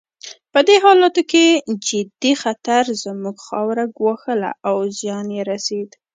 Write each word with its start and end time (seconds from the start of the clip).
په 0.53 0.59
دې 0.67 0.75
حالاتو 0.83 1.21
کې 1.31 1.45
جدي 1.87 2.33
خطر 2.41 2.83
زموږ 3.03 3.37
خاوره 3.47 3.85
ګواښله 3.97 4.49
او 4.67 4.75
زیان 4.99 5.27
یې 5.35 5.43
رسېد. 5.51 5.89